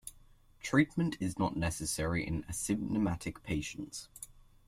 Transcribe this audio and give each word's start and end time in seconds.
Treatment 0.61 1.15
is 1.19 1.37
not 1.37 1.55
necessary 1.55 2.25
in 2.27 2.41
asymptomatic 2.45 3.43
patients. 3.43 4.09